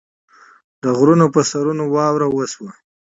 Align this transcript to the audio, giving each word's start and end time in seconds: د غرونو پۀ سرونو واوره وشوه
د 0.81 0.83
غرونو 0.97 1.25
پۀ 1.33 1.41
سرونو 1.49 1.83
واوره 1.95 2.27
وشوه 2.29 2.71